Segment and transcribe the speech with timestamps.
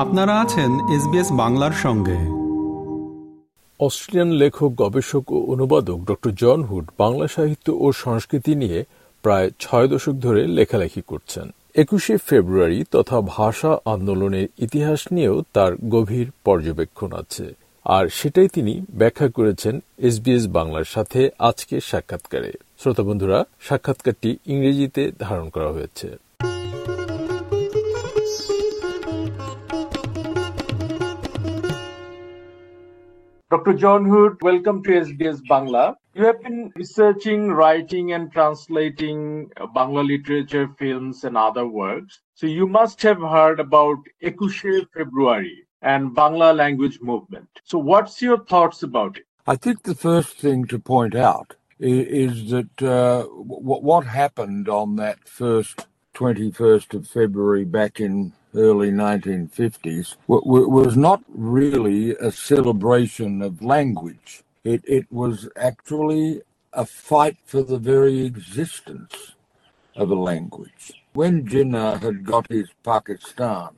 [0.00, 2.18] আপনারা আছেন এসবিএস বাংলার সঙ্গে।
[3.80, 8.84] অস্ট্রেলিয়ান লেখক, গবেষক ও অনুবাদক ডক্টর জন হুড বাংলা সাহিত্য ও সংস্কৃতি নিয়ে
[9.22, 16.30] প্রায় ছয় দশক ধরে লেখালেখি করছেন। একুশে ফেব্রুয়ারি তথা ভাষা আন্দোলনের ইতিহাস নিয়েও তার গভীর
[16.44, 17.54] পর্যবেক্ষণ আছে।
[17.84, 25.48] আর সেটাই তিনি ব্যাখ্যা করেছেন এসবিএস বাংলার সাথে আজকে সাক্ষাৎকারে। শ্রোতা বন্ধুরা, সাক্ষাৎকারটি ইংরেজিতে ধারণ
[25.48, 26.16] করা হয়েছে।
[33.50, 33.72] Dr.
[33.72, 35.96] John Hood, welcome to SBS Bangla.
[36.14, 42.20] You have been researching, writing, and translating Bangla literature, films, and other works.
[42.34, 47.48] So you must have heard about Ekushe February, and Bangla language movement.
[47.64, 49.24] So, what's your thoughts about it?
[49.48, 54.68] I think the first thing to point out is, is that uh, w- what happened
[54.68, 62.12] on that first 21st of February back in early 1950s w- w- was not really
[62.16, 64.42] a celebration of language.
[64.64, 69.32] It, it was actually a fight for the very existence
[69.96, 70.92] of a language.
[71.12, 73.70] When Jinnah had got his Pakistan,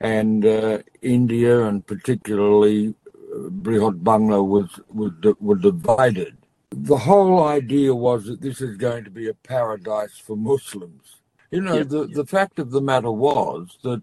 [0.00, 6.36] and uh, India and particularly uh, Brihot Bangla was, was were divided.
[6.70, 11.16] The whole idea was that this is going to be a paradise for Muslims.
[11.50, 14.02] You know, the, the fact of the matter was that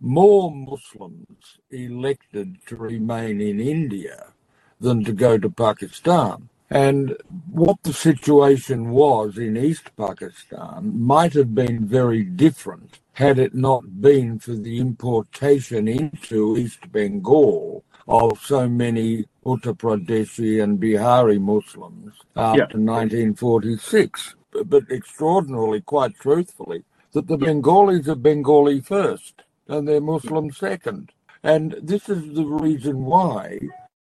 [0.00, 4.32] more Muslims elected to remain in India
[4.80, 6.48] than to go to Pakistan.
[6.70, 7.16] And
[7.50, 14.00] what the situation was in East Pakistan might have been very different had it not
[14.00, 22.14] been for the importation into East Bengal of so many Uttar Pradeshi and Bihari Muslims
[22.36, 22.92] after yeah.
[22.92, 24.34] 1946.
[24.66, 31.10] But extraordinarily, quite truthfully, that the Bengalis are Bengali first and they're Muslim second.
[31.42, 33.58] And this is the reason why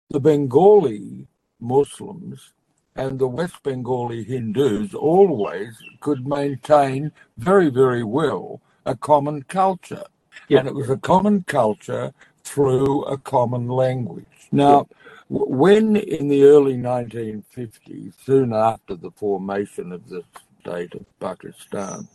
[0.09, 1.27] the Bengali
[1.59, 2.53] Muslims
[2.95, 10.05] and the West Bengali Hindus always could maintain very, very well a common culture.
[10.47, 10.59] Yeah.
[10.59, 12.13] And it was a common culture
[12.43, 14.25] through a common language.
[14.51, 14.97] Now, yeah.
[15.29, 20.23] When in the early 1950s, soon after the formation of the
[20.61, 22.07] state of Pakistan,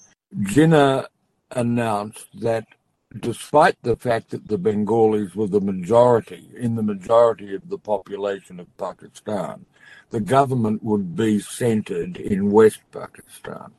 [0.42, 1.06] Jinnah
[1.50, 2.66] announced that
[3.18, 8.60] despite the fact that the Bengalis were the majority, in the majority of the population
[8.60, 9.66] of Pakistan,
[10.10, 13.72] the government would be centered in West Pakistan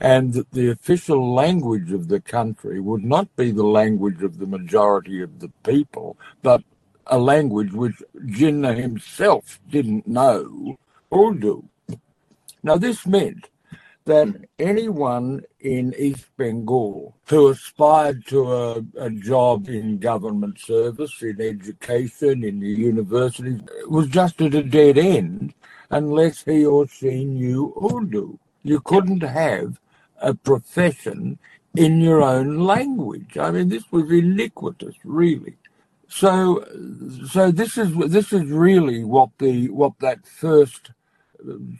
[0.00, 4.46] and that the official language of the country would not be the language of the
[4.46, 6.62] majority of the people, but
[7.06, 10.78] a language which Jinnah himself didn't know
[11.12, 11.64] Urdu.
[12.62, 13.48] Now, this meant
[14.04, 14.42] that hmm.
[14.58, 22.44] anyone in East Bengal who aspired to a, a, job in government service, in education,
[22.44, 25.54] in the universities, was just at a dead end
[25.90, 28.38] unless he or she knew Urdu.
[28.62, 29.80] You couldn't have
[30.20, 31.38] a profession
[31.74, 33.38] in your own language.
[33.38, 35.56] I mean, this was iniquitous, really.
[36.10, 36.64] So,
[37.28, 40.90] so this is this is really what the what that first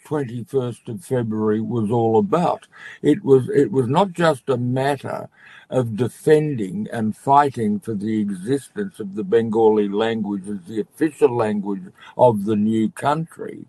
[0.07, 2.69] 21st of February was all about.
[3.03, 5.29] It was it was not just a matter
[5.69, 11.83] of defending and fighting for the existence of the Bengali language as the official language
[12.17, 13.65] of the new country,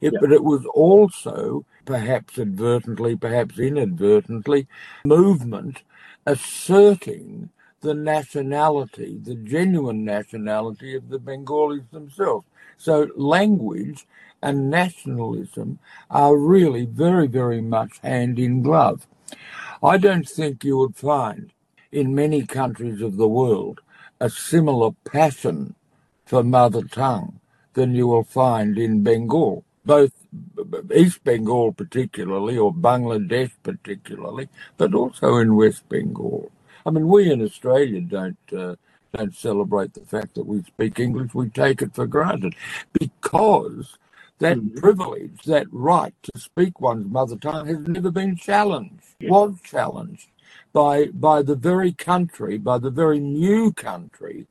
[0.00, 0.18] it, yeah.
[0.20, 4.66] but it was also, perhaps advertently, perhaps inadvertently,
[5.04, 5.82] movement
[6.26, 7.50] asserting
[7.84, 12.46] the nationality, the genuine nationality of the Bengalis themselves.
[12.78, 14.06] So language
[14.42, 15.78] and nationalism
[16.10, 19.06] are really very, very much hand in glove.
[19.82, 21.52] I don't think you would find
[21.92, 23.82] in many countries of the world
[24.18, 25.74] a similar passion
[26.24, 27.38] for mother tongue
[27.74, 30.12] than you will find in Bengal, both
[30.94, 36.50] East Bengal particularly, or Bangladesh particularly, but also in West Bengal.
[36.86, 38.76] I mean, we in Australia don't uh,
[39.16, 41.34] don't celebrate the fact that we speak English.
[41.34, 42.54] We take it for granted
[42.92, 43.96] because
[44.38, 44.78] that mm-hmm.
[44.78, 49.30] privilege, that right to speak one's mother tongue has never been challenged, yeah.
[49.30, 50.28] was challenged
[50.72, 54.46] by by the very country, by the very new country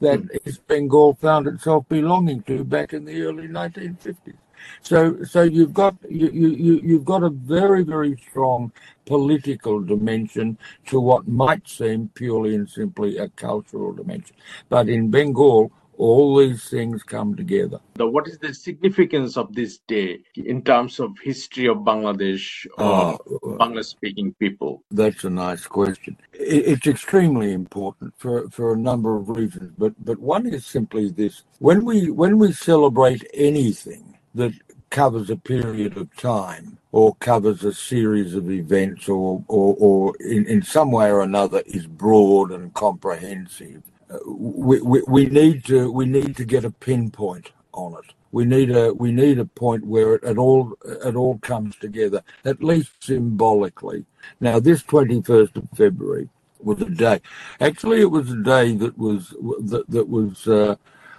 [0.00, 0.38] that mm.
[0.46, 4.34] East Bengal found itself belonging to back in the early 1950s.
[4.82, 8.72] So, so you've got you, you you've got a very very strong
[9.06, 14.36] political dimension to what might seem purely and simply a cultural dimension,
[14.68, 17.78] but in Bengal all these things come together.
[17.98, 23.16] what is the significance of this day in terms of history of Bangladesh or uh,
[23.60, 24.82] Bangla speaking people?
[24.90, 26.16] That's a nice question.
[26.32, 31.42] it's extremely important for, for a number of reasons, but but one is simply this:
[31.58, 34.52] when we when we celebrate anything that
[34.90, 40.46] covers a period of time or covers a series of events or or, or in,
[40.46, 45.90] in some way or another is broad and comprehensive, uh, we, we, we need to
[45.90, 49.86] we need to get a pinpoint on it we need a we need a point
[49.86, 54.04] where it, it all it all comes together, at least symbolically.
[54.40, 56.28] Now, this twenty first of February
[56.58, 57.20] was a day.
[57.60, 59.30] Actually, it was a day that was
[59.70, 60.74] that that was uh,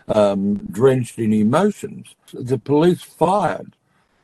[0.08, 2.16] um, drenched in emotions.
[2.34, 3.76] The police fired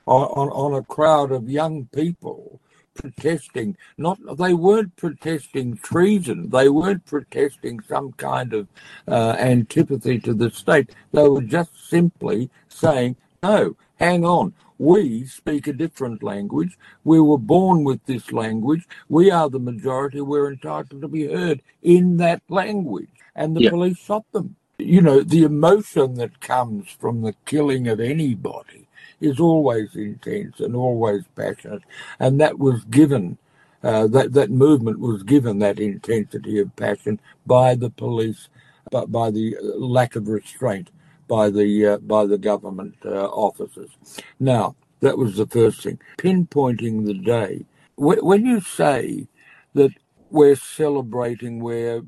[0.06, 2.60] on, on, on a crowd of young people
[2.94, 3.78] protesting.
[3.98, 6.50] Not they weren't protesting treason.
[6.50, 8.68] They weren't protesting some kind of
[9.08, 10.92] uh, antipathy to the state.
[11.12, 14.54] They were just simply saying no hang on.
[14.80, 16.76] We speak a different language.
[17.04, 18.88] We were born with this language.
[19.10, 20.22] We are the majority.
[20.22, 23.10] We're entitled to be heard in that language.
[23.36, 23.70] And the yeah.
[23.70, 28.88] police shot them you know the emotion that comes from the killing of anybody
[29.22, 31.84] is always intense and always passionate,
[32.20, 33.38] and that was given.
[33.84, 38.50] Uh, that that movement was given that intensity of passion by the police,
[38.92, 40.90] but by the lack of restraint
[41.28, 43.92] by the uh, by the government uh, officers.
[44.40, 46.00] Now that was the first thing.
[46.18, 47.66] Pinpointing the day.
[47.98, 49.28] When you say
[49.76, 49.92] that
[50.32, 52.04] we're celebrating, we're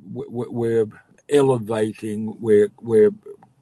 [0.52, 0.88] we're
[1.34, 3.12] elevating, we're we're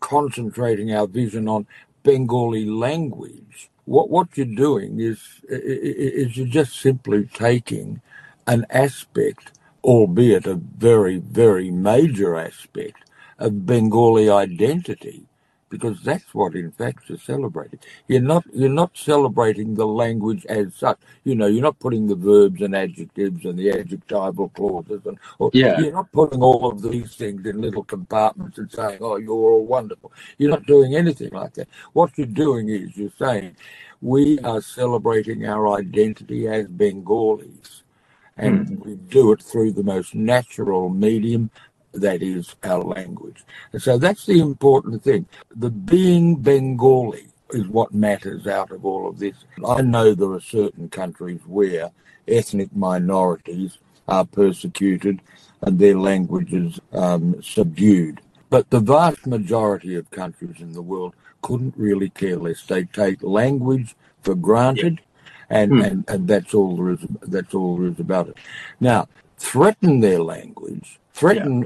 [0.01, 1.67] concentrating our vision on
[2.03, 5.19] Bengali language, what what you're doing is
[5.49, 8.01] is you're just simply taking
[8.47, 9.53] an aspect,
[9.83, 13.05] albeit a very very major aspect
[13.39, 15.25] of Bengali identity,
[15.71, 17.79] because that's what in fact you're celebrating.
[18.07, 20.99] You're not you're not celebrating the language as such.
[21.23, 25.49] You know, you're not putting the verbs and adjectives and the adjectival clauses and or,
[25.53, 25.79] yeah.
[25.79, 29.65] you're not putting all of these things in little compartments and saying, Oh, you're all
[29.65, 30.11] wonderful.
[30.37, 31.69] You're not doing anything like that.
[31.93, 33.55] What you're doing is you're saying
[34.01, 37.83] we are celebrating our identity as Bengalis.
[38.37, 38.85] And mm.
[38.85, 41.51] we do it through the most natural medium
[41.93, 43.43] that is our language.
[43.73, 45.27] And so that's the important thing.
[45.55, 49.35] The being Bengali is what matters out of all of this.
[49.67, 51.91] I know there are certain countries where
[52.27, 53.77] ethnic minorities
[54.07, 55.21] are persecuted
[55.61, 58.21] and their languages um, subdued.
[58.49, 62.63] But the vast majority of countries in the world couldn't really care less.
[62.65, 65.01] They take language for granted,
[65.49, 65.81] and, hmm.
[65.81, 66.99] and, and that's all there is.
[67.21, 68.37] That's all there is about it.
[68.79, 69.07] Now,
[69.37, 71.65] threaten their language, threaten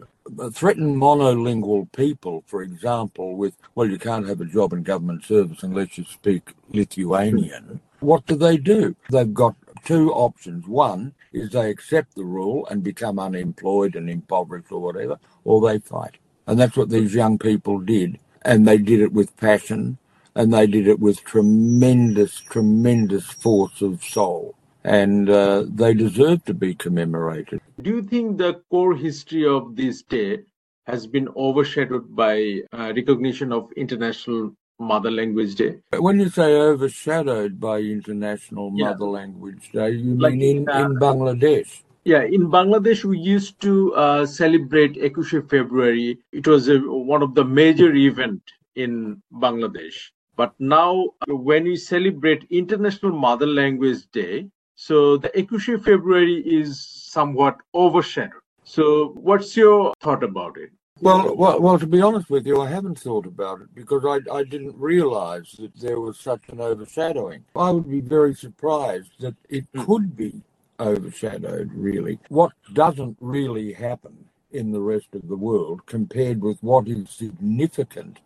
[0.53, 5.63] threaten monolingual people, for example, with, well, you can't have a job in government service
[5.63, 8.95] unless you speak Lithuanian, what do they do?
[9.11, 9.55] They've got
[9.85, 10.67] two options.
[10.67, 15.79] One is they accept the rule and become unemployed and impoverished or whatever, or they
[15.79, 16.17] fight.
[16.47, 18.19] And that's what these young people did.
[18.43, 19.97] And they did it with passion
[20.35, 26.53] and they did it with tremendous, tremendous force of soul and uh, they deserve to
[26.53, 27.59] be commemorated.
[27.81, 30.39] Do you think the core history of this day
[30.85, 35.77] has been overshadowed by uh, recognition of International Mother Language Day?
[35.97, 38.91] When you say overshadowed by International yeah.
[38.91, 41.81] Mother Language Day, you like mean in, uh, in Bangladesh?
[42.03, 46.19] Yeah, in Bangladesh, we used to uh, celebrate Ekushe February.
[46.31, 50.11] It was a, one of the major events in Bangladesh.
[50.35, 57.57] But now, when we celebrate International Mother Language Day, so the Ekushe February is somewhat
[57.73, 58.41] overshadowed.
[58.63, 60.71] So what's your thought about it?
[61.01, 64.19] Well, well, well, to be honest with you, I haven't thought about it because I,
[64.33, 67.43] I didn't realize that there was such an overshadowing.
[67.55, 69.85] I would be very surprised that it mm.
[69.85, 70.41] could be
[70.79, 72.19] overshadowed, really.
[72.29, 78.19] What doesn't really happen in the rest of the world compared with what is significant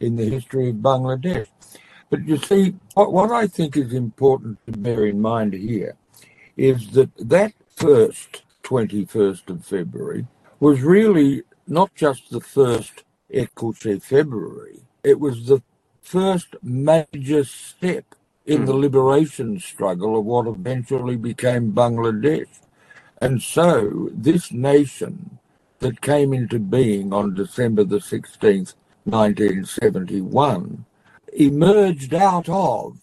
[0.00, 1.46] in the history of Bangladesh.
[2.10, 5.96] But you see, what, what I think is important to bear in mind here
[6.56, 10.26] is that that first 21st of February
[10.60, 15.62] was really not just the first Ekushe February, it was the
[16.00, 18.14] first major step
[18.46, 18.78] in the hmm.
[18.78, 22.60] liberation struggle of what eventually became Bangladesh.
[23.20, 25.38] And so this nation
[25.80, 30.84] that came into being on December the 16th, 1971,
[31.36, 32.98] emerged out of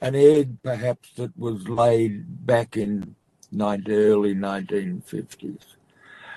[0.00, 3.14] an egg perhaps that was laid back in
[3.52, 5.60] 19, early 1950s.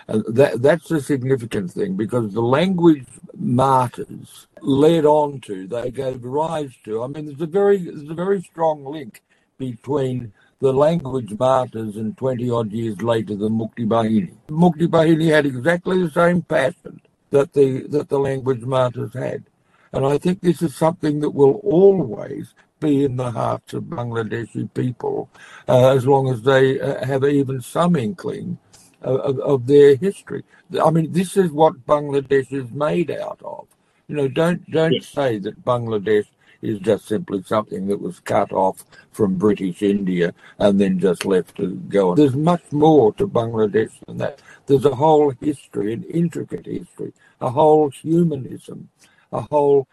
[0.08, 6.24] And that, that's a significant thing because the language martyrs led on to, they gave
[6.24, 9.24] rise to, I mean, there's a very, there's a very strong link
[9.58, 14.34] between the language martyrs and 20 odd years later the Mukti Bahini.
[14.50, 19.46] Mukti Bahini had exactly the same passion that the, that the language martyrs had.
[19.94, 24.74] And I think this is something that will always be in the hearts of Bangladeshi
[24.74, 25.30] people
[25.70, 28.58] uh, as long as they uh, have even some inkling
[29.02, 30.44] of, of, their history.
[30.84, 33.68] I mean, this is what Bangladesh is made out of.
[34.08, 35.08] You know, don't don't yes.
[35.08, 36.28] say that Bangladesh
[36.62, 41.56] is just simply something that was cut off from British India and then just left
[41.58, 42.12] to go.
[42.12, 42.16] on.
[42.16, 44.42] There's much more to Bangladesh than that.
[44.66, 48.90] There's a whole history, an intricate history, a whole humanism,
[49.34, 49.88] a whole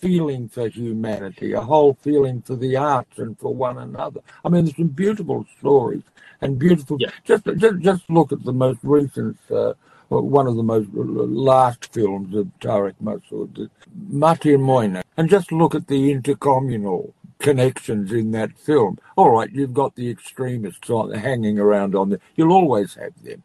[0.00, 4.20] feeling for humanity, a whole feeling for the arts and for one another.
[4.44, 6.02] I mean, there's some beautiful stories
[6.40, 6.96] and beautiful.
[7.00, 7.10] Yeah.
[7.24, 9.74] Just, just, just look at the most recent, uh,
[10.08, 13.68] one of the most last films of Tareque Masud,
[14.08, 18.98] Mati Moina, and just look at the intercommunal connections in that film.
[19.16, 22.20] All right, you've got the extremists on, hanging around on there.
[22.36, 23.42] You'll always have them,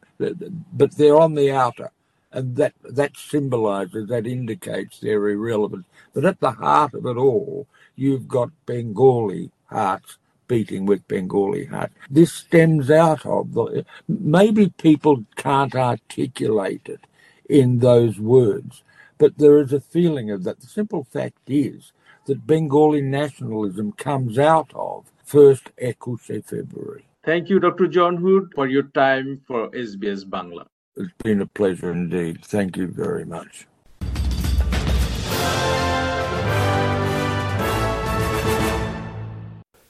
[0.71, 1.91] but they're on the outer
[2.33, 5.85] and that that symbolizes, that indicates their irrelevance.
[6.13, 11.93] But at the heart of it all, you've got Bengali hearts beating with Bengali hearts.
[12.09, 17.01] This stems out of the, maybe people can't articulate it
[17.49, 18.83] in those words,
[19.17, 20.59] but there is a feeling of that.
[20.59, 21.93] The simple fact is
[22.25, 27.05] that Bengali nationalism comes out of first Ekushe February.
[27.23, 27.87] Thank you, Dr.
[27.87, 30.65] John Hood, for your time for SBS Bangla.
[30.97, 32.45] It's been a pleasure indeed.
[32.45, 33.53] Thank you very much.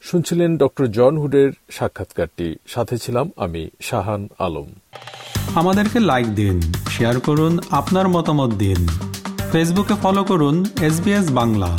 [0.04, 4.70] শুনছিলেন doctor John হুডের সাক্ষাৎকারটি সাথে ছিলাম আমি শাহান আলম
[5.56, 6.56] আমাদেরকে like দিন
[6.90, 8.80] share করুন আপনার মতামত দিন
[9.52, 10.56] ফেসবুকে ফলো করুন
[10.88, 10.96] এস
[11.32, 11.72] বাংলা